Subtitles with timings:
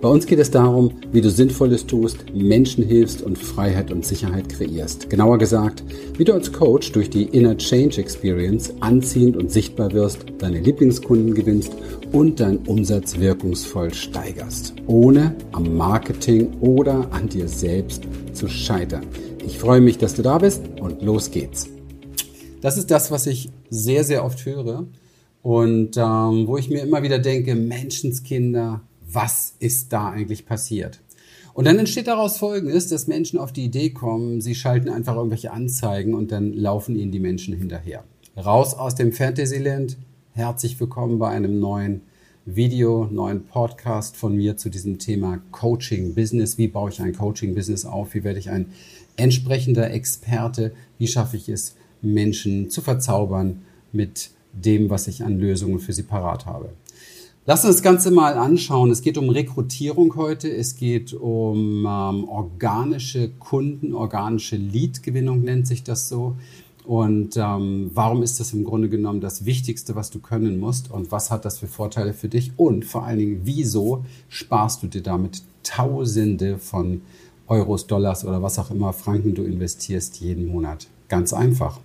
[0.00, 4.48] Bei uns geht es darum, wie du Sinnvolles tust, Menschen hilfst und Freiheit und Sicherheit
[4.48, 5.10] kreierst.
[5.10, 5.82] Genauer gesagt,
[6.16, 11.34] wie du als Coach durch die Inner Change Experience anziehend und sichtbar wirst, deine Lieblingskunden
[11.34, 11.72] gewinnst
[12.12, 18.04] und deinen Umsatz wirkungsvoll steigerst, ohne am Marketing oder an dir selbst
[18.34, 19.04] zu scheitern.
[19.44, 21.68] Ich freue mich, dass du da bist und los geht's.
[22.60, 24.86] Das ist das, was ich sehr, sehr oft höre
[25.42, 31.00] und ähm, wo ich mir immer wieder denke, Menschenskinder, was ist da eigentlich passiert?
[31.54, 35.50] Und dann entsteht daraus Folgendes, dass Menschen auf die Idee kommen, sie schalten einfach irgendwelche
[35.50, 38.04] Anzeigen und dann laufen ihnen die Menschen hinterher.
[38.36, 39.96] Raus aus dem Fantasyland.
[40.32, 42.02] Herzlich willkommen bei einem neuen
[42.44, 46.58] Video, neuen Podcast von mir zu diesem Thema Coaching Business.
[46.58, 48.14] Wie baue ich ein Coaching Business auf?
[48.14, 48.66] Wie werde ich ein
[49.16, 50.72] entsprechender Experte?
[50.98, 56.04] Wie schaffe ich es, Menschen zu verzaubern mit dem, was ich an Lösungen für sie
[56.04, 56.70] parat habe?
[57.48, 58.90] Lass uns das Ganze mal anschauen.
[58.90, 60.54] Es geht um Rekrutierung heute.
[60.54, 66.36] Es geht um ähm, organische Kunden, organische Lead-Gewinnung nennt sich das so.
[66.84, 70.90] Und ähm, warum ist das im Grunde genommen das Wichtigste, was du können musst?
[70.90, 72.52] Und was hat das für Vorteile für dich?
[72.58, 77.00] Und vor allen Dingen, wieso sparst du dir damit Tausende von
[77.46, 80.86] Euros, Dollars oder was auch immer Franken du investierst jeden Monat?
[81.08, 81.80] Ganz einfach,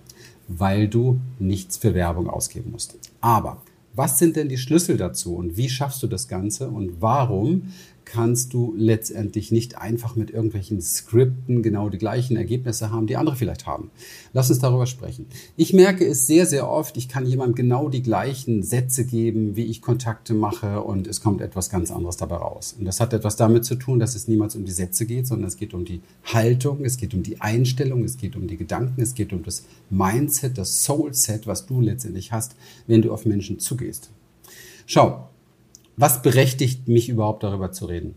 [0.46, 2.98] weil du nichts für Werbung ausgeben musst.
[3.22, 3.62] Aber
[3.94, 7.72] was sind denn die Schlüssel dazu und wie schaffst du das Ganze und warum
[8.04, 13.36] kannst du letztendlich nicht einfach mit irgendwelchen Skripten genau die gleichen Ergebnisse haben, die andere
[13.36, 13.90] vielleicht haben.
[14.32, 15.26] Lass uns darüber sprechen.
[15.56, 19.64] Ich merke es sehr, sehr oft, ich kann jemandem genau die gleichen Sätze geben, wie
[19.64, 22.74] ich Kontakte mache und es kommt etwas ganz anderes dabei raus.
[22.78, 25.48] Und das hat etwas damit zu tun, dass es niemals um die Sätze geht, sondern
[25.48, 29.00] es geht um die Haltung, es geht um die Einstellung, es geht um die Gedanken,
[29.00, 32.56] es geht um das Mindset, das Soulset, was du letztendlich hast,
[32.86, 34.10] wenn du auf Menschen zugehst.
[34.86, 35.28] Schau,
[35.96, 38.14] was berechtigt mich überhaupt darüber zu reden?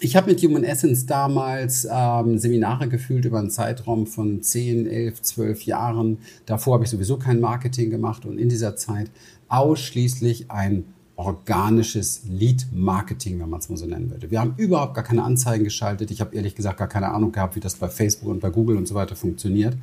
[0.00, 5.22] Ich habe mit Human Essence damals ähm, Seminare gefühlt über einen Zeitraum von 10, 11,
[5.22, 6.18] 12 Jahren.
[6.46, 9.10] Davor habe ich sowieso kein Marketing gemacht und in dieser Zeit
[9.48, 10.84] ausschließlich ein
[11.16, 14.32] organisches Lead-Marketing, wenn man es mal so nennen würde.
[14.32, 16.10] Wir haben überhaupt gar keine Anzeigen geschaltet.
[16.10, 18.76] Ich habe ehrlich gesagt gar keine Ahnung gehabt, wie das bei Facebook und bei Google
[18.76, 19.76] und so weiter funktioniert.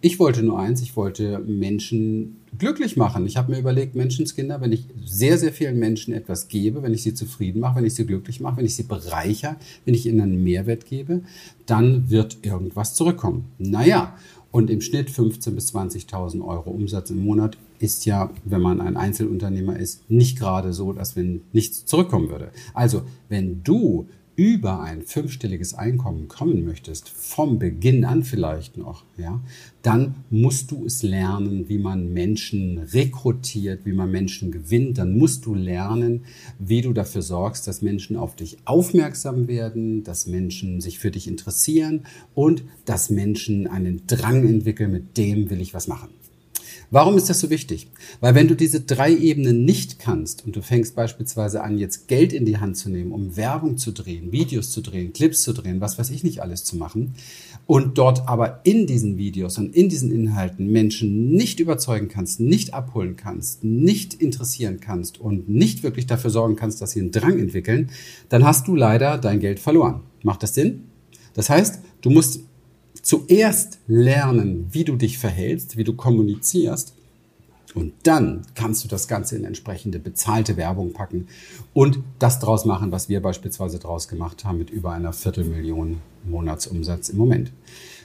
[0.00, 3.26] Ich wollte nur eins, ich wollte Menschen glücklich machen.
[3.26, 7.02] Ich habe mir überlegt, Menschenskinder, wenn ich sehr, sehr vielen Menschen etwas gebe, wenn ich
[7.02, 10.20] sie zufrieden mache, wenn ich sie glücklich mache, wenn ich sie bereichere, wenn ich ihnen
[10.20, 11.22] einen Mehrwert gebe,
[11.66, 13.46] dann wird irgendwas zurückkommen.
[13.58, 14.16] Naja,
[14.54, 18.96] und im Schnitt 15.000 bis 20.000 Euro Umsatz im Monat ist ja, wenn man ein
[18.96, 22.52] Einzelunternehmer ist, nicht gerade so, dass wenn nichts zurückkommen würde.
[22.72, 29.40] Also, wenn du über ein fünfstelliges Einkommen kommen möchtest, vom Beginn an vielleicht noch, ja,
[29.82, 34.98] dann musst du es lernen, wie man Menschen rekrutiert, wie man Menschen gewinnt.
[34.98, 36.24] Dann musst du lernen,
[36.58, 41.28] wie du dafür sorgst, dass Menschen auf dich aufmerksam werden, dass Menschen sich für dich
[41.28, 46.08] interessieren und dass Menschen einen Drang entwickeln, mit dem will ich was machen.
[46.94, 47.88] Warum ist das so wichtig?
[48.20, 52.32] Weil wenn du diese drei Ebenen nicht kannst und du fängst beispielsweise an, jetzt Geld
[52.32, 55.80] in die Hand zu nehmen, um Werbung zu drehen, Videos zu drehen, Clips zu drehen,
[55.80, 57.16] was weiß ich nicht alles zu machen,
[57.66, 62.74] und dort aber in diesen Videos und in diesen Inhalten Menschen nicht überzeugen kannst, nicht
[62.74, 67.40] abholen kannst, nicht interessieren kannst und nicht wirklich dafür sorgen kannst, dass sie einen Drang
[67.40, 67.90] entwickeln,
[68.28, 70.02] dann hast du leider dein Geld verloren.
[70.22, 70.84] Macht das Sinn?
[71.32, 72.42] Das heißt, du musst
[73.04, 76.94] zuerst lernen, wie du dich verhältst, wie du kommunizierst.
[77.74, 81.26] Und dann kannst du das Ganze in entsprechende bezahlte Werbung packen
[81.72, 87.08] und das draus machen, was wir beispielsweise draus gemacht haben mit über einer Viertelmillion Monatsumsatz
[87.08, 87.52] im Moment.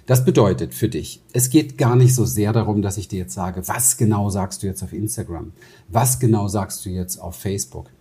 [0.08, 3.36] Das bedeutet für dich, es geht gar nicht so sehr darum, dass ich dir jetzt
[3.36, 5.52] sage, was genau sagst du jetzt auf Instagram?
[5.88, 7.92] Was genau sagst du jetzt auf Facebook?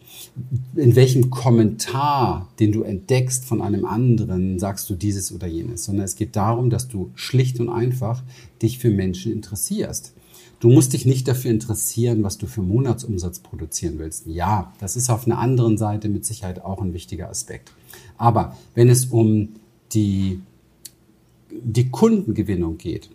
[0.76, 6.04] In welchem Kommentar, den du entdeckst von einem anderen, sagst du dieses oder jenes, sondern
[6.04, 8.22] es geht darum, dass du schlicht und einfach
[8.62, 10.12] dich für Menschen interessierst.
[10.60, 14.26] Du musst dich nicht dafür interessieren, was du für Monatsumsatz produzieren willst.
[14.26, 17.72] Ja, das ist auf einer anderen Seite mit Sicherheit auch ein wichtiger Aspekt.
[18.16, 19.50] Aber wenn es um
[19.92, 20.40] die,
[21.50, 23.10] die Kundengewinnung geht,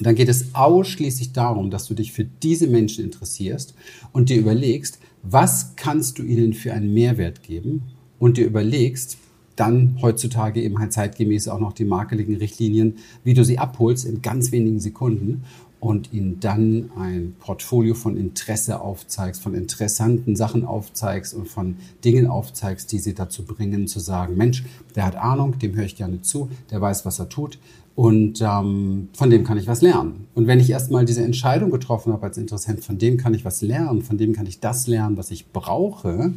[0.00, 3.74] dann geht es ausschließlich darum, dass du dich für diese Menschen interessierst
[4.12, 7.82] und dir überlegst, was kannst du ihnen für einen Mehrwert geben?
[8.18, 9.18] Und dir überlegst,
[9.56, 14.52] dann heutzutage eben halt zeitgemäß auch noch die Marketing-Richtlinien, wie du sie abholst in ganz
[14.52, 15.44] wenigen Sekunden
[15.82, 22.28] und ihnen dann ein Portfolio von Interesse aufzeigst, von interessanten Sachen aufzeigst und von Dingen
[22.28, 24.62] aufzeigst, die sie dazu bringen, zu sagen, Mensch,
[24.94, 27.58] der hat Ahnung, dem höre ich gerne zu, der weiß, was er tut
[27.96, 30.28] und ähm, von dem kann ich was lernen.
[30.36, 33.60] Und wenn ich erstmal diese Entscheidung getroffen habe als Interessent, von dem kann ich was
[33.60, 36.32] lernen, von dem kann ich das lernen, was ich brauche,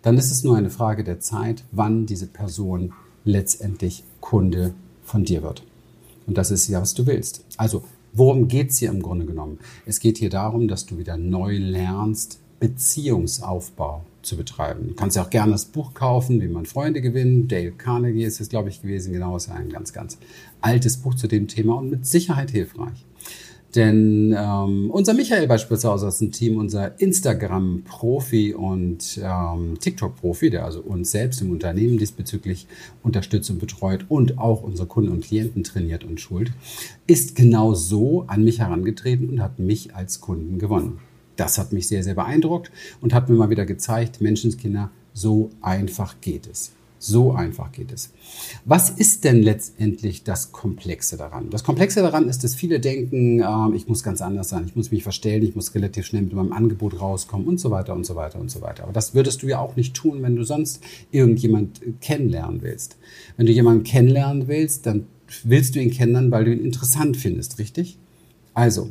[0.00, 2.94] dann ist es nur eine Frage der Zeit, wann diese Person
[3.26, 4.72] letztendlich Kunde
[5.04, 5.62] von dir wird.
[6.26, 7.44] Und das ist ja, was du willst.
[7.58, 7.82] Also
[8.12, 9.58] Worum geht es hier im Grunde genommen?
[9.86, 14.88] Es geht hier darum, dass du wieder neu lernst, Beziehungsaufbau zu betreiben.
[14.88, 17.52] Du kannst ja auch gerne das Buch kaufen, wie man Freunde gewinnt.
[17.52, 19.12] Dale Carnegie ist es, glaube ich, gewesen.
[19.12, 20.18] Genau, ist ein ganz, ganz
[20.60, 23.04] altes Buch zu dem Thema und mit Sicherheit hilfreich.
[23.74, 30.80] Denn ähm, unser Michael beispielsweise aus dem Team, unser Instagram-Profi und ähm, TikTok-Profi, der also
[30.80, 32.66] uns selbst im Unternehmen diesbezüglich
[33.02, 36.52] unterstützt und betreut und auch unsere Kunden und Klienten trainiert und schult,
[37.06, 40.98] ist genau so an mich herangetreten und hat mich als Kunden gewonnen.
[41.36, 42.70] Das hat mich sehr, sehr beeindruckt
[43.02, 46.72] und hat mir mal wieder gezeigt, Menschenskinder, so einfach geht es.
[47.00, 48.10] So einfach geht es.
[48.64, 51.48] Was ist denn letztendlich das Komplexe daran?
[51.50, 54.90] Das Komplexe daran ist, dass viele denken, äh, ich muss ganz anders sein, ich muss
[54.90, 58.16] mich verstellen, ich muss relativ schnell mit meinem Angebot rauskommen und so weiter und so
[58.16, 58.82] weiter und so weiter.
[58.84, 60.80] Aber das würdest du ja auch nicht tun, wenn du sonst
[61.12, 62.96] irgendjemand kennenlernen willst.
[63.36, 65.06] Wenn du jemanden kennenlernen willst, dann
[65.44, 67.98] willst du ihn kennenlernen, weil du ihn interessant findest, richtig?
[68.54, 68.90] Also,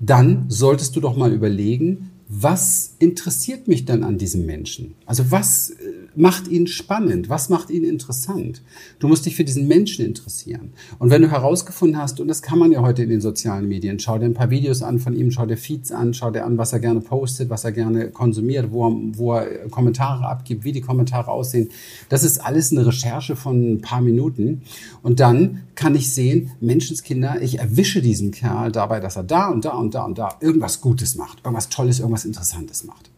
[0.00, 4.94] dann solltest du doch mal überlegen, was interessiert mich dann an diesem Menschen?
[5.04, 5.74] Also was äh,
[6.14, 7.28] macht ihn spannend?
[7.28, 8.62] Was macht ihn interessant?
[9.00, 10.72] Du musst dich für diesen Menschen interessieren.
[11.00, 13.98] Und wenn du herausgefunden hast, und das kann man ja heute in den sozialen Medien,
[13.98, 16.56] schau dir ein paar Videos an von ihm, schau dir Feeds an, schau dir an,
[16.56, 20.72] was er gerne postet, was er gerne konsumiert, wo er, wo er Kommentare abgibt, wie
[20.72, 21.70] die Kommentare aussehen.
[22.10, 24.62] Das ist alles eine Recherche von ein paar Minuten.
[25.02, 29.64] Und dann kann ich sehen, Menschenskinder, ich erwische diesen Kerl dabei, dass er da und
[29.64, 33.10] da und da und da irgendwas Gutes macht, irgendwas Tolles, irgendwas was Interessantes macht.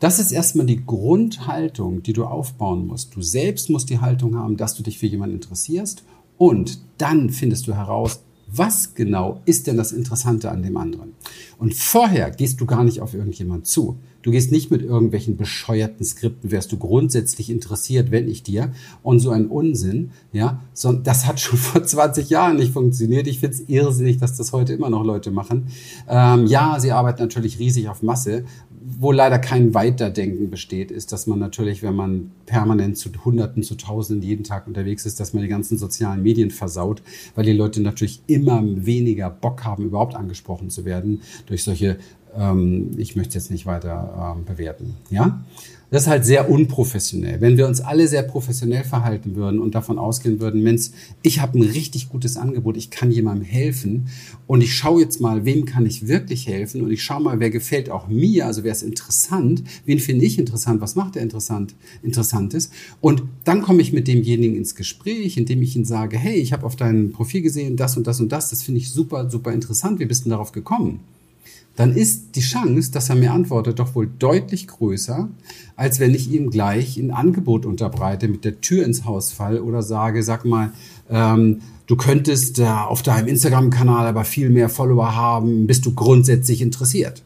[0.00, 3.14] Das ist erstmal die Grundhaltung, die du aufbauen musst.
[3.14, 6.02] Du selbst musst die Haltung haben, dass du dich für jemanden interessierst
[6.38, 11.12] und dann findest du heraus, was genau ist denn das Interessante an dem anderen?
[11.58, 13.98] Und vorher gehst du gar nicht auf irgendjemand zu.
[14.22, 18.72] Du gehst nicht mit irgendwelchen bescheuerten Skripten, wärst du grundsätzlich interessiert, wenn ich dir
[19.02, 23.26] und so ein Unsinn, ja, so, das hat schon vor 20 Jahren nicht funktioniert.
[23.26, 25.68] Ich finde es irrsinnig, dass das heute immer noch Leute machen.
[26.08, 28.44] Ähm, ja, sie arbeiten natürlich riesig auf Masse,
[28.82, 33.74] wo leider kein Weiterdenken besteht, ist, dass man natürlich, wenn man permanent zu Hunderten, zu
[33.74, 37.02] Tausenden jeden Tag unterwegs ist, dass man die ganzen sozialen Medien versaut,
[37.34, 41.98] weil die Leute natürlich immer weniger Bock haben, überhaupt angesprochen zu werden durch solche
[42.36, 44.96] ähm, ich möchte jetzt nicht weiter ähm, bewerten.
[45.10, 45.42] Ja?
[45.90, 47.40] Das ist halt sehr unprofessionell.
[47.40, 50.90] Wenn wir uns alle sehr professionell verhalten würden und davon ausgehen würden, Mensch,
[51.22, 54.06] ich habe ein richtig gutes Angebot, ich kann jemandem helfen
[54.46, 57.50] und ich schaue jetzt mal, wem kann ich wirklich helfen und ich schaue mal, wer
[57.50, 61.74] gefällt auch mir, also wer ist interessant, wen finde ich interessant, was macht er interessant,
[62.04, 66.52] interessantes und dann komme ich mit demjenigen ins Gespräch, indem ich ihm sage, hey, ich
[66.52, 69.52] habe auf deinem Profil gesehen, das und das und das, das finde ich super, super
[69.52, 71.00] interessant, wie bist du darauf gekommen?
[71.76, 75.28] Dann ist die Chance, dass er mir antwortet, doch wohl deutlich größer,
[75.76, 79.82] als wenn ich ihm gleich ein Angebot unterbreite, mit der Tür ins Haus fall oder
[79.82, 80.72] sage, sag mal,
[81.08, 86.60] ähm, du könntest äh, auf deinem Instagram-Kanal aber viel mehr Follower haben, bist du grundsätzlich
[86.60, 87.22] interessiert?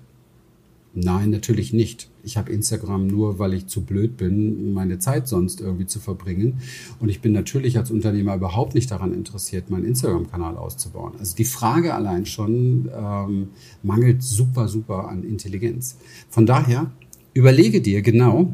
[0.94, 2.08] Nein, natürlich nicht.
[2.24, 6.60] Ich habe Instagram nur, weil ich zu blöd bin, meine Zeit sonst irgendwie zu verbringen.
[7.00, 11.12] Und ich bin natürlich als Unternehmer überhaupt nicht daran interessiert, meinen Instagram-Kanal auszubauen.
[11.18, 13.48] Also die Frage allein schon ähm,
[13.82, 15.96] mangelt super, super an Intelligenz.
[16.30, 16.90] Von daher
[17.34, 18.52] überlege dir genau,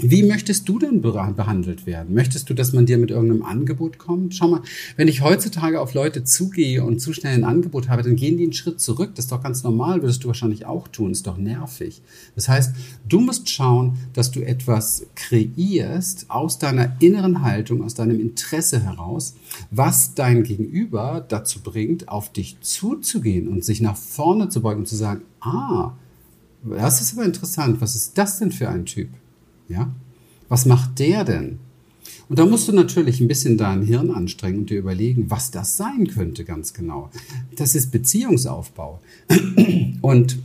[0.00, 2.14] wie möchtest du denn behandelt werden?
[2.14, 4.34] Möchtest du, dass man dir mit irgendeinem Angebot kommt?
[4.34, 4.62] Schau mal,
[4.96, 8.42] wenn ich heutzutage auf Leute zugehe und zu schnell ein Angebot habe, dann gehen die
[8.42, 9.12] einen Schritt zurück.
[9.14, 11.12] Das ist doch ganz normal, würdest du wahrscheinlich auch tun.
[11.12, 12.02] Ist doch nervig.
[12.34, 12.74] Das heißt,
[13.08, 19.36] du musst schauen, dass du etwas kreierst aus deiner inneren Haltung, aus deinem Interesse heraus,
[19.70, 24.88] was dein Gegenüber dazu bringt, auf dich zuzugehen und sich nach vorne zu beugen und
[24.88, 25.92] zu sagen, ah,
[26.64, 27.80] das ist aber interessant.
[27.80, 29.08] Was ist das denn für ein Typ?
[29.74, 29.92] Ja?
[30.48, 31.58] Was macht der denn?
[32.28, 35.76] Und da musst du natürlich ein bisschen dein Hirn anstrengen und dir überlegen, was das
[35.76, 37.10] sein könnte ganz genau.
[37.56, 39.00] Das ist Beziehungsaufbau.
[40.00, 40.38] Und,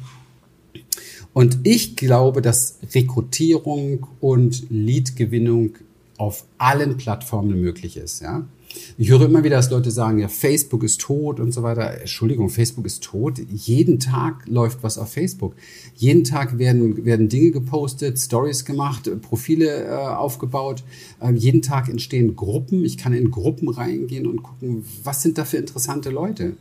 [1.33, 5.71] und ich glaube, dass Rekrutierung und Leadgewinnung
[6.17, 8.21] auf allen Plattformen möglich ist.
[8.21, 8.47] Ja?
[8.97, 12.01] Ich höre immer wieder, dass Leute sagen, ja, Facebook ist tot und so weiter.
[12.01, 13.39] Entschuldigung, Facebook ist tot.
[13.49, 15.55] Jeden Tag läuft was auf Facebook.
[15.95, 20.83] Jeden Tag werden, werden Dinge gepostet, Stories gemacht, Profile äh, aufgebaut.
[21.21, 22.85] Ähm, jeden Tag entstehen Gruppen.
[22.85, 26.57] Ich kann in Gruppen reingehen und gucken, was sind da für interessante Leute.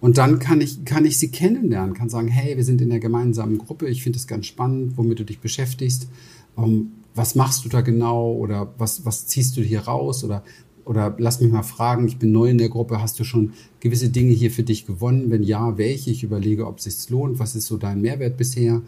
[0.00, 3.00] Und dann kann ich, kann ich sie kennenlernen, kann sagen, hey, wir sind in der
[3.00, 6.08] gemeinsamen Gruppe, ich finde es ganz spannend, womit du dich beschäftigst.
[6.56, 10.42] Ähm, was machst du da genau oder was, was ziehst du hier raus oder
[10.84, 14.08] oder lass mich mal fragen, ich bin neu in der Gruppe, hast du schon gewisse
[14.08, 15.30] Dinge hier für dich gewonnen?
[15.30, 16.10] Wenn ja, welche?
[16.10, 18.82] Ich überlege, ob es sich lohnt, was ist so dein Mehrwert bisher?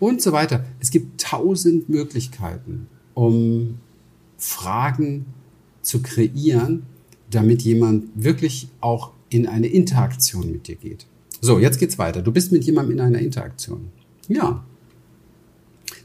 [0.00, 0.64] Und so weiter.
[0.80, 3.78] Es gibt tausend Möglichkeiten, um
[4.36, 5.26] Fragen
[5.82, 6.84] zu kreieren,
[7.30, 11.06] damit jemand wirklich auch in eine Interaktion mit dir geht.
[11.40, 12.22] So, jetzt geht's weiter.
[12.22, 13.88] Du bist mit jemandem in einer Interaktion.
[14.28, 14.64] Ja,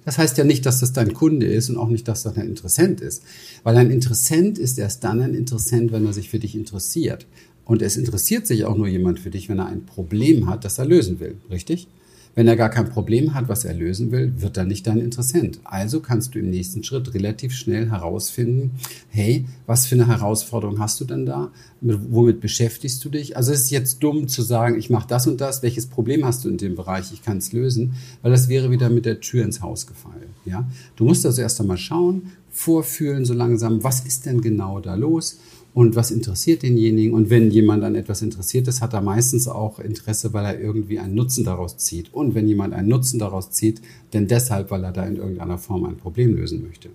[0.05, 2.47] das heißt ja nicht, dass das dein Kunde ist und auch nicht, dass das ein
[2.47, 3.23] Interessent ist.
[3.63, 7.25] Weil ein Interessent ist erst dann ein Interessent, wenn er sich für dich interessiert.
[7.65, 10.79] Und es interessiert sich auch nur jemand für dich, wenn er ein Problem hat, das
[10.79, 11.35] er lösen will.
[11.49, 11.87] Richtig?
[12.35, 15.59] Wenn er gar kein Problem hat, was er lösen will, wird er nicht dein Interessent.
[15.63, 18.71] Also kannst du im nächsten Schritt relativ schnell herausfinden,
[19.09, 21.51] hey, was für eine Herausforderung hast du denn da?
[21.81, 23.37] Womit beschäftigst du dich?
[23.37, 25.61] Also es ist jetzt dumm zu sagen, ich mache das und das.
[25.61, 27.13] Welches Problem hast du in dem Bereich?
[27.13, 30.33] Ich kann es lösen, weil das wäre wieder mit der Tür ins Haus gefallen.
[30.45, 34.95] Ja, du musst also erst einmal schauen, vorfühlen so langsam, was ist denn genau da
[34.95, 35.37] los?
[35.73, 37.13] Und was interessiert denjenigen.
[37.13, 40.99] Und wenn jemand an etwas interessiert ist, hat er meistens auch Interesse, weil er irgendwie
[40.99, 42.13] einen Nutzen daraus zieht.
[42.13, 43.81] Und wenn jemand einen Nutzen daraus zieht,
[44.13, 46.89] denn deshalb, weil er da in irgendeiner Form ein Problem lösen möchte.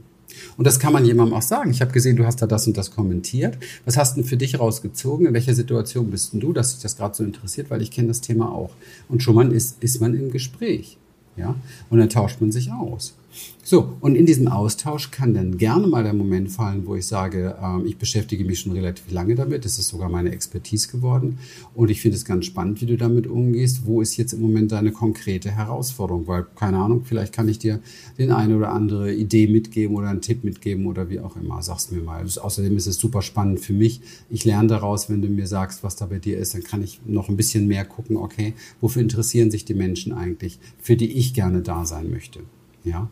[0.56, 1.70] Und das kann man jemandem auch sagen.
[1.70, 3.58] Ich habe gesehen, du hast da das und das kommentiert.
[3.84, 5.26] Was hast du denn für dich rausgezogen?
[5.26, 7.70] In welcher Situation bist denn du, dass dich das gerade so interessiert?
[7.70, 8.70] Weil ich kenne das Thema auch.
[9.08, 10.98] Und schon mal ist, ist man im Gespräch.
[11.36, 11.56] Ja?
[11.90, 13.14] Und dann tauscht man sich aus.
[13.62, 17.54] So, und in diesem Austausch kann dann gerne mal der Moment fallen, wo ich sage,
[17.62, 21.38] äh, ich beschäftige mich schon relativ lange damit, das ist sogar meine Expertise geworden
[21.74, 23.84] und ich finde es ganz spannend, wie du damit umgehst.
[23.84, 26.26] Wo ist jetzt im Moment deine konkrete Herausforderung?
[26.26, 27.80] Weil, keine Ahnung, vielleicht kann ich dir
[28.16, 31.60] den eine oder andere Idee mitgeben oder einen Tipp mitgeben oder wie auch immer.
[31.60, 32.22] Sag's mir mal.
[32.22, 34.00] Das, außerdem ist es super spannend für mich.
[34.30, 37.00] Ich lerne daraus, wenn du mir sagst, was da bei dir ist, dann kann ich
[37.04, 41.34] noch ein bisschen mehr gucken, okay, wofür interessieren sich die Menschen eigentlich, für die ich
[41.34, 42.40] gerne da sein möchte.
[42.84, 43.10] Ja.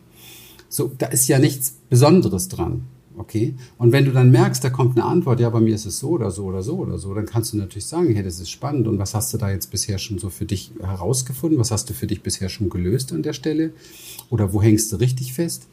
[0.68, 2.82] So, da ist ja nichts Besonderes dran.
[3.16, 3.54] Okay?
[3.78, 6.11] Und wenn du dann merkst, da kommt eine Antwort, ja, bei mir ist es so
[6.11, 8.87] oder so oder so oder so, dann kannst du natürlich sagen, hey, das ist spannend
[8.87, 11.58] und was hast du da jetzt bisher schon so für dich herausgefunden?
[11.58, 13.73] Was hast du für dich bisher schon gelöst an der Stelle?
[14.28, 15.66] Oder wo hängst du richtig fest?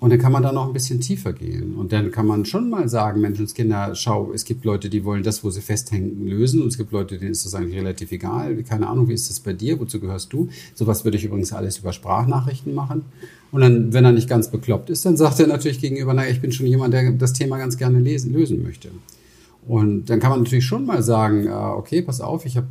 [0.00, 1.74] Und dann kann man da noch ein bisschen tiefer gehen.
[1.74, 5.42] Und dann kann man schon mal sagen, Menschenskinder, schau, es gibt Leute, die wollen das,
[5.42, 6.62] wo sie festhängen, lösen.
[6.62, 8.62] Und es gibt Leute, denen ist das eigentlich relativ egal.
[8.62, 9.80] Keine Ahnung, wie ist das bei dir?
[9.80, 10.48] Wozu gehörst du?
[10.74, 13.06] Sowas würde ich übrigens alles über Sprachnachrichten machen.
[13.50, 16.40] Und dann, wenn er nicht ganz bekloppt ist, dann sagt er natürlich gegenüber, naja, ich
[16.40, 18.90] bin schon jemand, der das Thema ganz gerne lesen, lösen möchte.
[19.66, 22.68] Und dann kann man natürlich schon mal sagen, äh, okay, pass auf, ich habe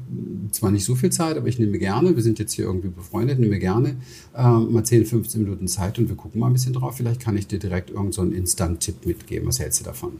[0.51, 3.38] zwar nicht so viel Zeit, aber ich nehme gerne, wir sind jetzt hier irgendwie befreundet,
[3.38, 3.98] nehme gerne
[4.36, 6.98] äh, mal 10, 15 Minuten Zeit und wir gucken mal ein bisschen drauf.
[6.98, 9.48] Vielleicht kann ich dir direkt irgendeinen so Instant-Tipp mitgeben.
[9.48, 10.13] Was hältst du davon?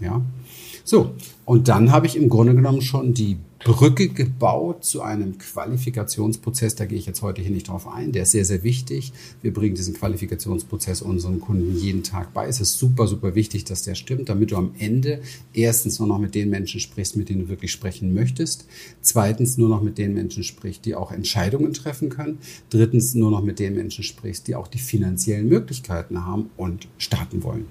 [0.00, 0.20] Ja.
[0.82, 1.12] So,
[1.44, 3.36] und dann habe ich im Grunde genommen schon die
[3.66, 6.76] Brücke gebaut zu einem Qualifikationsprozess.
[6.76, 8.12] Da gehe ich jetzt heute hier nicht drauf ein.
[8.12, 9.12] Der ist sehr, sehr wichtig.
[9.42, 12.46] Wir bringen diesen Qualifikationsprozess unseren Kunden jeden Tag bei.
[12.46, 15.20] Es ist super, super wichtig, dass der stimmt, damit du am Ende
[15.52, 18.66] erstens nur noch mit den Menschen sprichst, mit denen du wirklich sprechen möchtest.
[19.00, 22.38] Zweitens nur noch mit den Menschen sprichst, die auch Entscheidungen treffen können.
[22.70, 27.42] Drittens nur noch mit den Menschen sprichst, die auch die finanziellen Möglichkeiten haben und starten
[27.42, 27.66] wollen.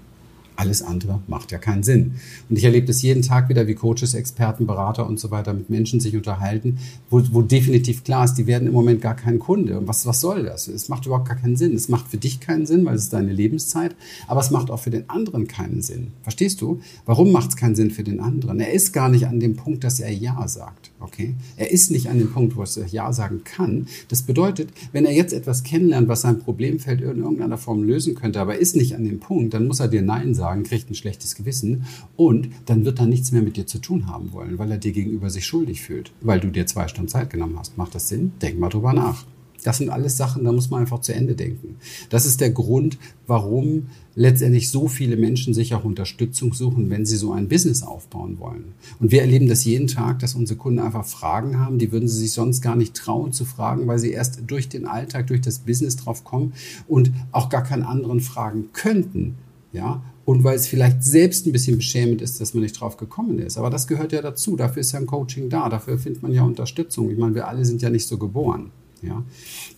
[0.55, 2.13] Alles andere macht ja keinen Sinn.
[2.49, 5.69] Und ich erlebe das jeden Tag wieder, wie Coaches, Experten, Berater und so weiter mit
[5.69, 6.77] Menschen sich unterhalten,
[7.09, 9.77] wo, wo definitiv klar ist, die werden im Moment gar kein Kunde.
[9.77, 10.67] Und was, was soll das?
[10.67, 11.75] Es macht überhaupt gar keinen Sinn.
[11.75, 13.95] Es macht für dich keinen Sinn, weil es ist deine Lebenszeit,
[14.27, 16.11] aber es macht auch für den anderen keinen Sinn.
[16.23, 16.79] Verstehst du?
[17.05, 18.59] Warum macht es keinen Sinn für den anderen?
[18.59, 20.91] Er ist gar nicht an dem Punkt, dass er Ja sagt.
[20.99, 21.35] Okay?
[21.57, 23.87] Er ist nicht an dem Punkt, wo er Ja sagen kann.
[24.07, 28.39] Das bedeutet, wenn er jetzt etwas kennenlernt, was sein Problemfeld in irgendeiner Form lösen könnte,
[28.39, 30.95] aber ist nicht an dem Punkt, dann muss er dir Nein sagen sagen, kriegt ein
[30.95, 31.85] schlechtes Gewissen
[32.15, 34.91] und dann wird er nichts mehr mit dir zu tun haben wollen, weil er dir
[34.91, 37.77] gegenüber sich schuldig fühlt, weil du dir zwei Stunden Zeit genommen hast.
[37.77, 38.33] Macht das Sinn?
[38.41, 39.25] Denk mal drüber nach.
[39.63, 41.77] Das sind alles Sachen, da muss man einfach zu Ende denken.
[42.09, 47.17] Das ist der Grund, warum letztendlich so viele Menschen sich auch Unterstützung suchen, wenn sie
[47.17, 48.75] so ein Business aufbauen wollen.
[48.99, 52.19] Und wir erleben das jeden Tag, dass unsere Kunden einfach Fragen haben, die würden sie
[52.19, 55.57] sich sonst gar nicht trauen zu fragen, weil sie erst durch den Alltag, durch das
[55.57, 56.53] Business drauf kommen
[56.87, 59.33] und auch gar keinen anderen fragen könnten.
[59.73, 63.37] Ja, und weil es vielleicht selbst ein bisschen beschämend ist, dass man nicht drauf gekommen
[63.37, 63.57] ist.
[63.57, 64.55] Aber das gehört ja dazu.
[64.55, 65.69] Dafür ist ja ein Coaching da.
[65.69, 67.11] Dafür findet man ja Unterstützung.
[67.11, 68.71] Ich meine, wir alle sind ja nicht so geboren.
[69.03, 69.23] Ja?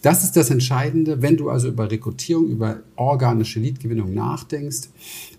[0.01, 1.21] Das ist das Entscheidende.
[1.21, 4.87] Wenn du also über Rekrutierung, über organische Leadgewinnung nachdenkst,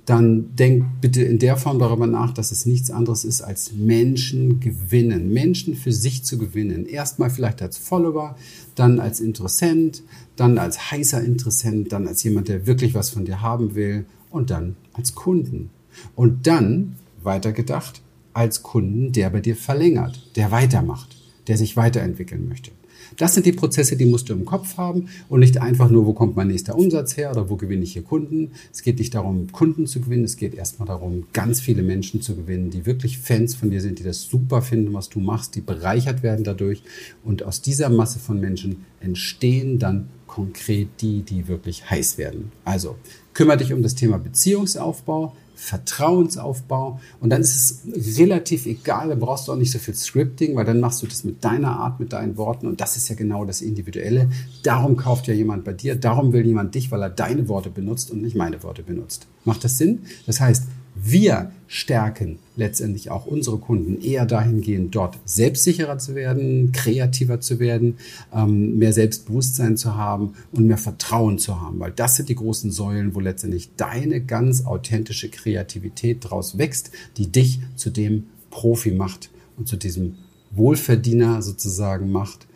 [0.05, 4.61] dann denk bitte in der Form darüber nach, dass es nichts anderes ist als Menschen
[4.61, 6.85] gewinnen, Menschen für sich zu gewinnen.
[6.87, 8.37] Erstmal vielleicht als Follower,
[8.75, 10.03] dann als Interessent,
[10.37, 14.51] dann als heißer Interessent, dann als jemand, der wirklich was von dir haben will und
[14.51, 15.71] dann als Kunden.
[16.15, 21.17] Und dann, weitergedacht, als Kunden, der bei dir verlängert, der weitermacht,
[21.49, 22.71] der sich weiterentwickeln möchte.
[23.17, 26.13] Das sind die Prozesse, die musst du im Kopf haben und nicht einfach nur, wo
[26.13, 28.53] kommt mein nächster Umsatz her oder wo gewinne ich hier Kunden.
[28.73, 32.37] Es geht nicht darum, Kunden zu gewinnen, es geht erstmal darum, ganz viele Menschen zu
[32.37, 35.61] gewinnen, die wirklich Fans von dir sind, die das super finden, was du machst, die
[35.61, 36.83] bereichert werden dadurch.
[37.25, 42.53] Und aus dieser Masse von Menschen entstehen dann konkret die, die wirklich heiß werden.
[42.65, 42.97] Also
[43.39, 46.99] kümmere dich um das Thema Beziehungsaufbau, Vertrauensaufbau.
[47.21, 47.55] Und dann ist
[47.87, 51.07] es relativ egal, da brauchst du auch nicht so viel Scripting, weil dann machst du
[51.07, 52.67] das mit deiner Art, mit deinen Worten.
[52.67, 54.29] Und das ist ja genau das Individuelle.
[54.65, 58.11] Darum kauft ja jemand bei dir, darum will jemand dich, weil er deine Worte benutzt
[58.11, 59.29] und nicht meine Worte benutzt.
[59.45, 60.01] Macht das Sinn?
[60.27, 60.65] Das heißt,
[61.03, 67.99] wir stärken letztendlich auch unsere Kunden eher dahingehend, dort selbstsicherer zu werden, kreativer zu werden,
[68.35, 72.73] ähm, mehr Selbstbewusstsein zu haben und mehr Vertrauen zu haben, weil das sind die großen
[72.73, 79.31] Säulen, wo letztendlich deine ganz authentische Kreativität daraus wächst, die dich zu dem Profi macht
[79.57, 80.17] und zu diesem
[80.51, 82.47] Wohlverdiener sozusagen macht,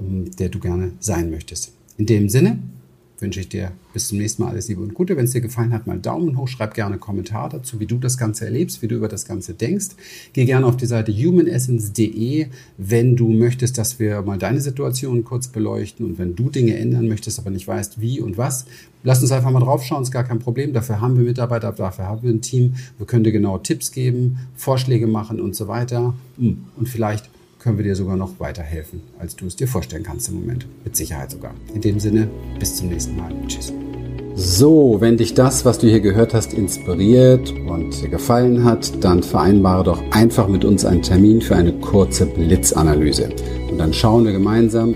[0.00, 1.72] der du gerne sein möchtest.
[1.98, 2.58] In dem Sinne,
[3.22, 5.16] wünsche ich dir bis zum nächsten Mal alles Liebe und Gute.
[5.16, 7.96] Wenn es dir gefallen hat, mal Daumen hoch, schreib gerne einen Kommentar dazu, wie du
[7.96, 9.90] das Ganze erlebst, wie du über das Ganze denkst.
[10.32, 12.48] Geh gerne auf die Seite humanessence.de,
[12.78, 17.08] wenn du möchtest, dass wir mal deine Situation kurz beleuchten und wenn du Dinge ändern
[17.08, 18.66] möchtest, aber nicht weißt, wie und was,
[19.04, 20.72] lass uns einfach mal draufschauen, ist gar kein Problem.
[20.72, 22.74] Dafür haben wir Mitarbeiter, dafür haben wir ein Team.
[22.98, 26.14] Wir können dir genau Tipps geben, Vorschläge machen und so weiter.
[26.38, 27.31] Hm, und vielleicht
[27.62, 30.66] können wir dir sogar noch weiterhelfen, als du es dir vorstellen kannst im Moment.
[30.84, 31.54] Mit Sicherheit sogar.
[31.74, 32.28] In dem Sinne,
[32.58, 33.32] bis zum nächsten Mal.
[33.46, 33.72] Tschüss.
[34.34, 39.22] So, wenn dich das, was du hier gehört hast, inspiriert und dir gefallen hat, dann
[39.22, 43.28] vereinbare doch einfach mit uns einen Termin für eine kurze Blitzanalyse.
[43.70, 44.94] Und dann schauen wir gemeinsam,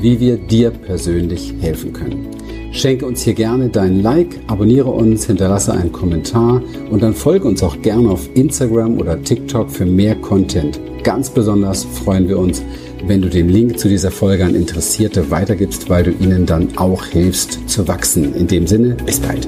[0.00, 2.26] wie wir dir persönlich helfen können.
[2.72, 7.62] Schenke uns hier gerne dein Like, abonniere uns, hinterlasse einen Kommentar und dann folge uns
[7.62, 10.80] auch gerne auf Instagram oder TikTok für mehr Content.
[11.02, 12.62] Ganz besonders freuen wir uns,
[13.06, 17.04] wenn du den Link zu dieser Folge an Interessierte weitergibst, weil du ihnen dann auch
[17.06, 18.34] hilfst zu wachsen.
[18.34, 19.46] In dem Sinne, bis bald.